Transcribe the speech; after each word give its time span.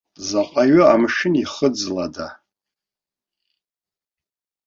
Заҟаҩы 0.27 0.81
амшын 0.93 1.33
ихыӡлада? 1.41 2.27